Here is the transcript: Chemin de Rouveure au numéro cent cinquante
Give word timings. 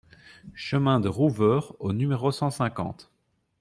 Chemin 0.55 0.99
de 0.99 1.07
Rouveure 1.07 1.75
au 1.79 1.93
numéro 1.93 2.31
cent 2.31 2.49
cinquante 2.49 3.11